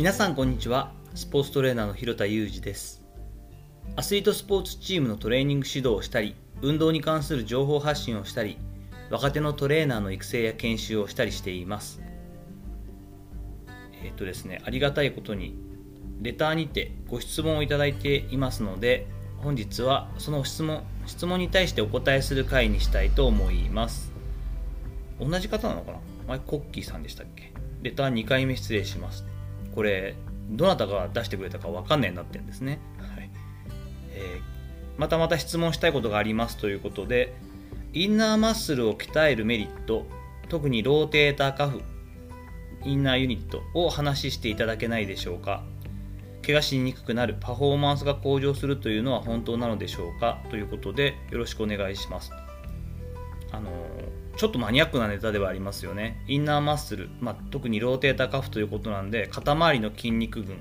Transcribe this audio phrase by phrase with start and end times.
[0.00, 0.92] 皆さんこんにちは。
[1.14, 3.02] スポーツトレーナーの広田裕二です。
[3.96, 8.56] アスリートスポーツチームのトレーニング指導をしたり運動に関する情報発信をしたり
[9.10, 12.00] 若手のトレーナーの育成や研修をしたりしています。
[14.02, 15.54] えっ、とですねありがたいことに
[16.22, 19.06] レターにてご質問をいただいていますので
[19.36, 24.10] 本日はその質問質問に対してお答えする回にしたいと思います。
[25.20, 25.98] 同じ方なのかな？
[26.26, 27.52] 前コッキーさんでしたっけ？
[27.82, 29.26] レター2回目失礼します。
[29.74, 30.16] これ
[30.50, 33.30] どなたが出してくれたか分かんないなってんですね、はい。
[34.12, 37.34] えー、またまた質問したいことがありますということで
[37.92, 40.06] インナーマッスルを鍛えるメリット
[40.48, 41.82] 特にローテーターカフ
[42.84, 45.62] インナーユニットを話していただけないでしょうか。
[46.44, 52.32] 怪我しにくくなるパフォーマンスが向上するというのは本当なのでしょうかということでよろしくお願いします。
[53.52, 53.70] あの
[54.40, 56.24] ちょっとマニアックなネタではありますよね。
[56.26, 60.56] インナーマッスル、まあ、特にローテーターカフということなんで肩周りの筋肉群。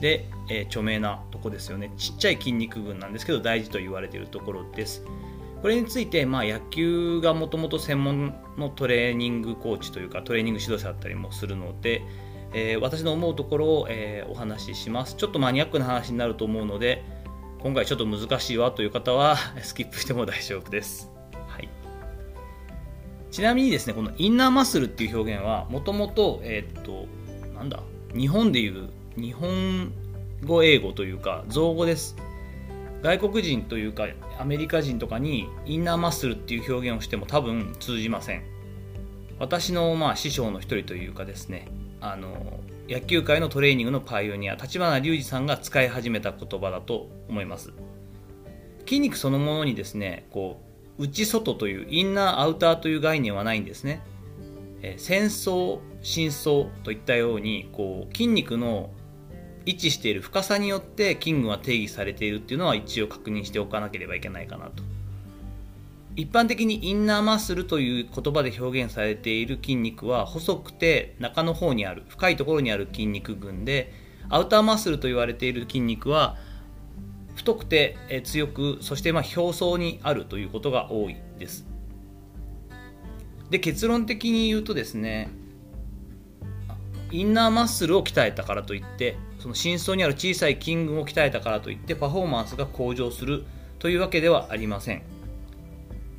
[0.00, 1.90] で、えー、著名なとこですよね。
[1.96, 5.02] ちっちゃい筋肉群なんですけど大事と言われているところです。
[5.60, 12.02] これについて、まあ、野球がもともと専門のトレーニングコーチというかトレーニング指導者だったりもするので、
[12.54, 15.16] えー、私の思うところを、えー、お話しします。
[15.16, 17.02] ちょっとマニアックな話になると思うので
[17.58, 21.15] 今回ちょっと難しいわという方は スキップしても大丈夫です。
[23.36, 27.04] ちなみにですね、このインナーマッスルっていう表現は、もともと、えー、っと、
[27.54, 27.82] なんだ、
[28.16, 29.92] 日本でいう、日本
[30.46, 32.16] 語英語というか、造語です。
[33.02, 34.06] 外国人というか、
[34.38, 38.42] アメリカ人とかに、インナーマッスルっていう表現をしても多分通じません。
[39.38, 41.68] 私のまあ師匠の一人というかですね、
[42.00, 47.74] あの、野球界のトレーニングのパイオニア、立花隆二さんが使い始めた言葉だと思います。
[48.86, 50.65] 筋肉そのものにですね、こう、
[50.98, 54.02] 内外というインナーアウターという概念はないんですね。
[54.82, 58.90] えー、戦争、深層といったようにこう筋肉の
[59.66, 64.82] 位置している深さによって筋群は定義されているっていうのは一応確認しておかなければいけないかなと。
[66.14, 73.92] 一般的にインナーマッスルという言葉で表現されている筋肉は細くて中の方にある深いところにある筋肉群で
[74.30, 76.36] アウターマッスルと言われている筋肉は
[77.36, 81.66] 太くて強くそしてま表層にあるということが多いです。
[83.50, 85.28] で結論的に言うとですね
[87.12, 93.44] インナーマッスルを鍛えたからといってその深層にある小さい筋群を鍛えたからといってパフォーマンスが向上する
[93.78, 95.02] というわけではありません。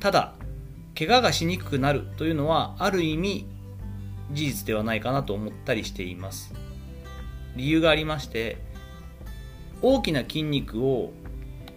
[0.00, 0.34] ただ
[0.96, 3.46] 怪我がしにくくなるというのはある意味
[4.32, 6.54] 事実ではないかなと思ったりしています。
[7.56, 8.56] 理由がありまして
[9.82, 11.12] 大きな筋肉を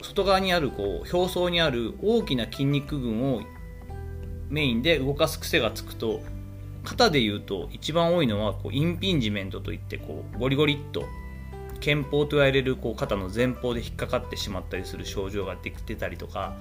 [0.01, 3.41] 外側にあるこう表層にある大きな筋肉群を
[4.49, 6.21] メインで動かす癖がつくと
[6.83, 11.05] 肩でいうと一番多いのはこうインピンジメントといってこうゴリゴリっと
[11.81, 16.55] 肩峰と言われるこう肩の前方で引っかかってしまったりする症状が出たりとか、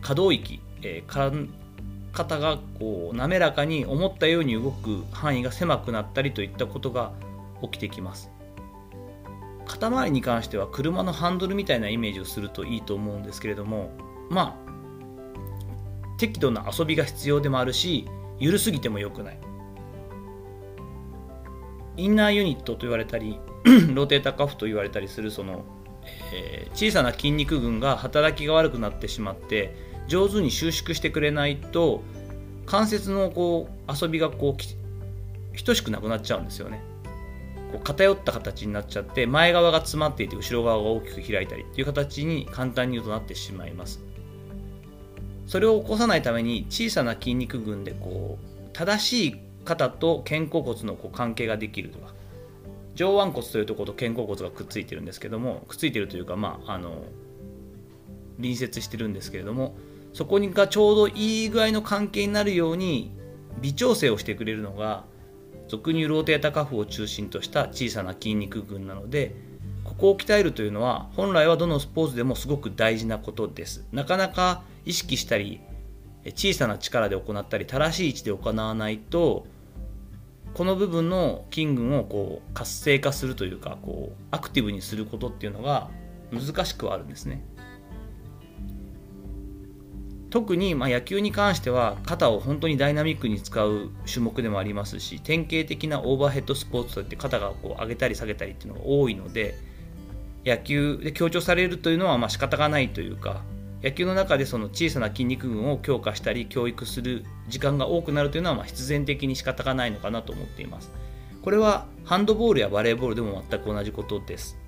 [0.00, 7.12] 可動域、え、肩がこう滑らかに思ったように動く範囲が狭くなったりといったことが
[7.60, 8.30] 起きてきます。
[9.76, 13.90] 肩周りに関しては車のハンドルみたいなイメージをするといいと思うんですけれども
[14.30, 18.06] まあ適度な遊びが必要でもあるし
[18.38, 19.38] 緩すぎても良くない。
[21.98, 23.38] インナーユニットと言われたり
[23.94, 25.64] ローテータカフと言われたりするその、
[26.34, 29.74] えー、小さな筋肉群が働きが悪くなってしまって
[30.06, 32.02] 上手に収縮してくれないと
[32.66, 36.82] 関節のこう遊びがこう等しくなくなっちゃうんですよね。
[37.72, 44.02] こう偏った形になっちゃって前側が詰まっていて後ろ側が大きく開いたりっていう形に簡単に言うとなってしまいます。
[45.46, 52.12] それを起こさないために小さな筋肉群でこう正しい肩と肩甲骨のこう関係ができるとか
[52.94, 57.04] 上腕骨というところと肩甲骨がくっついてるんですけどもくっついてるというかまああの
[58.36, 59.76] 隣接してるんですけれども
[60.12, 63.12] そこがちょうどいい具合の関係になるように
[63.60, 65.04] 微調整をしてくれるのが
[65.68, 69.34] 俗にローテータカフを中心とした小さな筋肉群なので
[69.84, 73.86] ここを鍛えるというのは本来はどのスポーツでもすごく大事なことです。
[73.92, 75.60] なかなか意識したり
[76.34, 79.46] 小さな力で行ったり正しい位置で行わないと
[80.54, 85.90] この部分の筋群をこう活性化するというかこうアクティブにすることっていうのが
[86.32, 87.44] 難しくはあるんですね。
[90.36, 99.54] 特にま野球に関しては肩を本当にダイナミックに使う種目でもありますし典型的なオーバーヘッドスポーツといって肩がこう上げたり下げたりっていうのが多いので
[100.44, 103.40] 野球で強調されるというのはまあ仕方がないというか
[103.82, 110.92] 野球の中でその小さな筋肉群を強化したり教育する時間が多くなるというのはま必然的に仕方がないのかなと思っています。
[111.40, 114.58] これはハンドボールやバレーボールでも全く同じことです。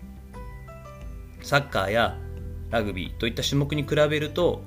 [1.43, 2.17] サッカーや
[2.71, 4.63] ラグビーといった種目に比べると、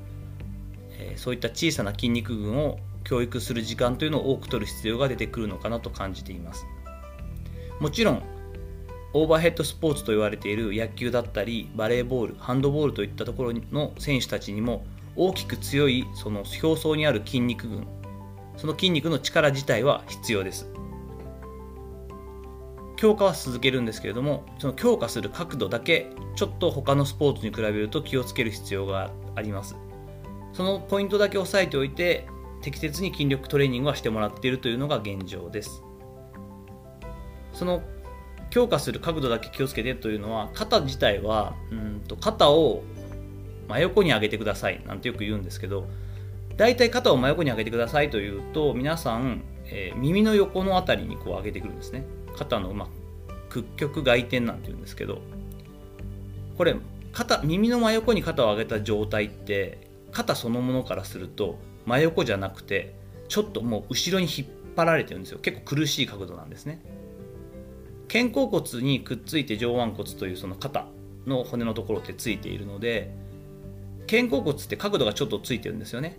[1.01, 6.65] え、そういった小さな筋肉群を教育する時間というのを多く取る必要が出てくるのかなと感じています。
[7.79, 8.23] もちろん
[9.13, 17.85] オーバーヘッドスポーツと言われている野球だったりバレーボールハンドボールといったところの選手たちにも大きく強いその表層にある筋肉群。
[18.57, 20.69] その筋肉の力自体は必要です。
[22.95, 29.75] 強化は続けるんですけれどもその強化する角度だけちょっと他のスポーツに比べると気をつける必要があります。
[30.53, 32.27] そのポイントだけ押さえておいて
[32.61, 35.83] 適切に筋力トレーニングはしてもらっているというのが現状です。
[37.53, 37.81] その
[38.49, 42.83] 強化する角度だけ気をつけてというのは肩自体はうんと肩を
[43.67, 45.87] 真横に上げてくださいなんてよく言うんですけど
[46.57, 52.03] 大体肩を真横に上げてくださいというと皆さん、えー、耳の横の辺りにこう上げてくるんですね。
[52.35, 52.87] 肩の、ま、
[53.49, 55.21] 屈曲外転なんて言うんですけど
[56.57, 56.75] これ
[57.13, 62.95] 肩耳の真横に肩を上げた状態って肩そのものからすると真横じゃなくて
[63.27, 65.39] ちょっともう後ろに引っ張られてるんですよ。
[65.39, 66.81] 結構苦しい角度なんですね。
[68.11, 70.87] 肩甲骨にくっついて上腕骨というその肩
[71.25, 73.15] の骨のところってついているので
[74.09, 76.17] 肩甲骨って角度がちょっとついてるんですよね。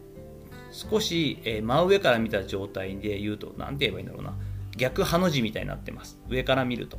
[0.70, 4.34] 少し、え、真上から見た状態で言うと何て言えばいいんだろうな。
[4.74, 6.18] 逆ハの字みたいになってます。
[6.30, 6.98] 上から見ると。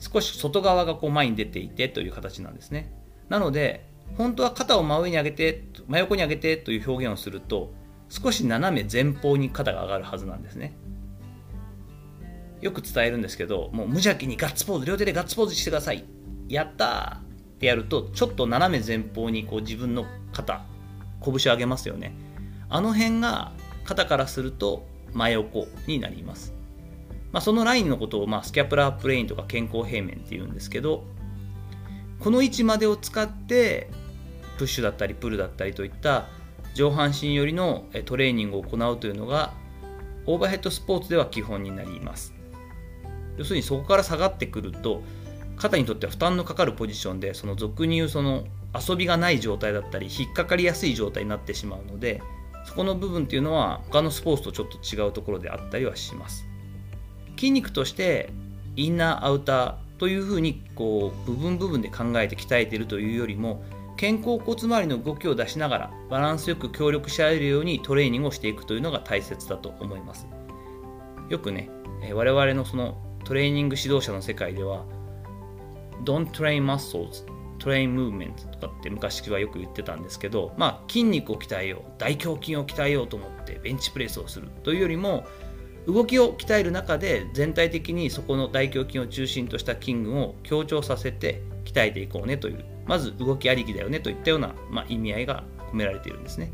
[0.00, 2.92] 少し外側がこう前に出ていてという形なんですね。
[3.28, 7.72] なので本当は肩を真上に上げて真横に上げてという表現をすると
[8.08, 10.76] 少し斜め前方に肩が上がるはずなんですね。
[12.60, 16.04] よく伝えるんですけどもう無邪気にガッツポーズ両手でガッツポーズしてください。
[16.48, 17.22] やったーっ
[17.58, 20.64] てやるとちょっと斜め前方にこう自分の肩
[21.24, 22.14] 拳を上げますよね。
[22.68, 23.52] あの辺が
[23.84, 26.54] 肩からすると真横になります、
[27.32, 31.04] まあ、そのラインのことを、まあ、スキャプラープレインとか健康平面っていうんですけど
[32.20, 33.90] この位置までを使って
[34.62, 36.28] プッシュだったりプルだったりといった
[36.74, 39.52] 上半身寄りのトレーニングを行うというのが
[40.24, 42.32] オーバーヘッドスポーツでは基本になります。
[43.36, 45.02] 要するにそこから下がってくると
[45.56, 48.44] 肩にとっては負担のかかるポジションでその俗に言うその
[48.88, 52.22] 遊びがない状態だったり引っかかりやすい状態になってしまうので
[52.64, 56.46] そこの部分っていうのは他のスポーツとちょっと違うところであったりはします。
[57.34, 58.30] 筋肉として
[58.76, 63.64] インナーアウターというふうにこう部分部分で考えて鍛えているというよりも
[64.02, 70.26] 肩甲骨周りの動きを出しながらバランスよく協力し合えるようにトレーニングをしていくというのが大切だと思います。
[71.28, 71.70] よくね
[72.12, 74.84] 我々のそのトレーニング指導者の世界では
[76.02, 77.24] Don't train muscles,
[77.60, 85.24] train movement とかって昔はよく言ってたんですけど、まあ、筋肉を鍛えよう大胸筋を鍛えようと思ってベンチプレスをするというよりも
[85.86, 96.52] 動きを鍛える中で全体的にそこの大胸筋を中心とした筋群を強調させて鍛えていこうねというまず動きありきだよねといったような、まあ、意味合いが込められているんですね。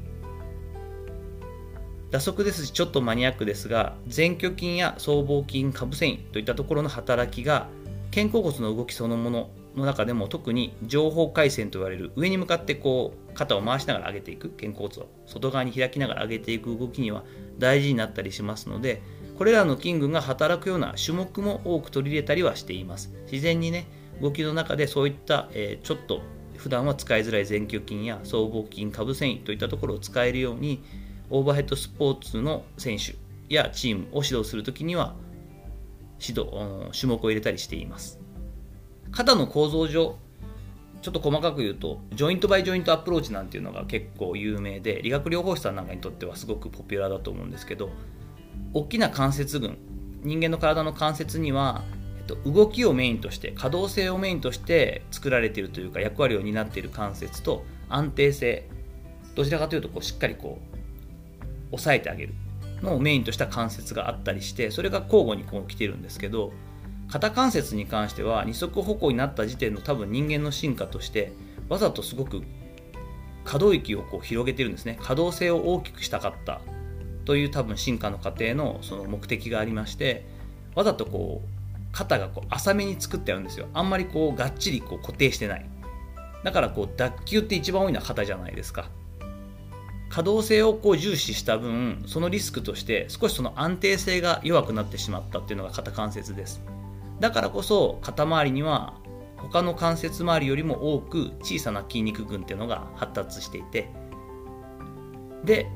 [2.11, 7.69] 打足ですしちょっとマニアックですが前鋸筋や僧帽筋下部繊維といったところの働きが
[8.15, 17.25] 肩甲骨の動きそのものの中でも特に上方回線と言われる上に向かってこう肩を回しながら上げていく肩甲骨を外側に開きながら上げていく動きには
[17.59, 19.03] 大事になったりしますので
[19.37, 23.13] これらの筋群が働くような種目も多く取り入れたりはしています。
[23.31, 23.87] 自然にね
[24.21, 26.23] 動きの中でそういった、え、ちょっと
[26.57, 30.83] 普段は使いづらい前鋸筋や僧帽筋下部繊維といったところを使えるように
[31.31, 33.15] オーバーヘッドスポーツの選手
[33.49, 35.15] やチームを指導するときには
[36.21, 36.51] 指導
[36.99, 38.19] 種目を入れたりしています。
[39.13, 40.17] 肩の構造上
[41.01, 47.91] ちょっと細かく言うと joint by joint approach なんていうのが結構有名で理学療法士さんなんかにとってはすごくポピュラーだと思うんですけど
[48.75, 49.79] 大きな関節群
[50.23, 51.85] 人間の体の関節には、
[52.29, 58.69] と、動きをメインとして可動性をメインとして作られているというか役割を担っている関節と安定性
[59.35, 60.61] どちらかというとこうしっかりこ
[61.73, 62.35] う押さえてあげる
[62.83, 66.53] のをメインとした関節があったりしてそれが交互にこう来てるんですけど
[67.09, 71.33] 肩関節に関しては二足歩行になった時点の多分人間の進化として
[71.69, 72.43] わざとすごく
[73.45, 74.99] 可動域をこう広げてるんですね。
[75.01, 76.61] 可動性を大きくしたかった
[77.25, 80.27] という多分進化の過程のその目的がありまして
[80.75, 81.58] わざとこう
[81.93, 83.67] 肩がこう浅めに作ってあるんですよ。
[83.75, 85.69] あんまりこうがっちりこう固定してない。
[86.45, 88.89] だからこう脱臼って一番多いのは肩じゃないですか。
[90.09, 96.63] 可動性をこう重視した分そのリスクとして少しその安定性が弱くなってしまったっていうのが肩関節です。
[97.21, 98.95] だからこそ肩周りには
[99.37, 103.91] 他の関節周りよりも多く小さな筋肉群っていうのが発達していて。
[105.45, 105.71] で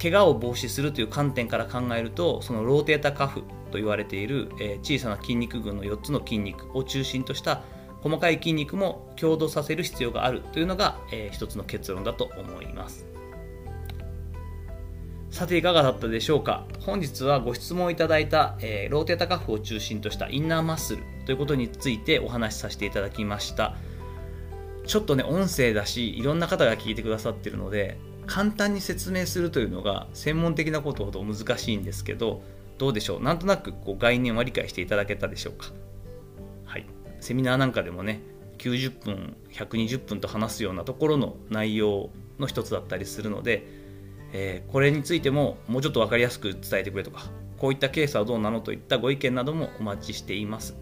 [0.00, 7.62] 怪我を防止するという観点から考えるとそのローテータカフと言われている、え、小さな筋肉群の4つの筋肉を中心とした
[8.02, 13.06] 細かい筋肉も強度させる必要があるというのが、えー、一つの結論だと思います。
[15.30, 16.66] さていかがだったでしょうか？
[16.80, 23.76] 本日はご質問いただいた、え、ローテータカフを中心としたインナーマッスルということについてお話しさせていただきました。
[24.86, 32.42] ちょっとね音声だしいろんな方が聞いてくださってるので簡単に説明するというのが専門的なことほど難しいんですけど
[32.78, 33.22] どうでしょう？
[33.22, 35.72] なんとなくこう概念は理解していただけたでしょうか？
[36.64, 36.86] はい。
[37.20, 38.20] セミナーなんかでもね
[38.58, 43.86] 90分120分と話すようなところの内容の一つだったりするので
[44.30, 47.22] えー、これについてももうちょっと分かりやすく伝えてくれとか
[47.56, 50.76] こういったケースはどうなのといったご意見などもお待ちしています。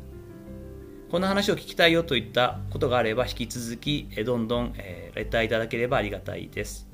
[1.13, 6.89] この話を聞きたいよといったことがあれば引き続きどんどん、えー、レターいただければありがたいです。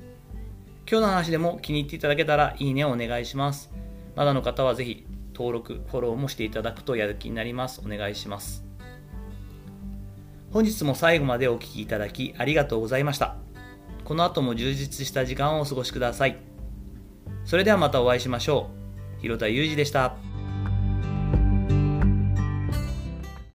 [0.87, 3.71] 今日の話でも気に入っていただけたらいいねをお願いします。
[4.15, 8.63] まだの方はぜひ登録フォローもしていただくとやる気になりますお願いします
[10.51, 13.37] 本日も最後までお聴きいただきありがとうございました
[14.03, 16.37] この後も充実した時間をお過ごしください。
[17.45, 18.69] それではまたお会いしましょ
[19.19, 19.21] う。
[19.21, 20.32] 広田裕二でした。